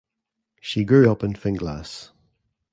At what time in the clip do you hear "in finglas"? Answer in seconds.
1.23-2.09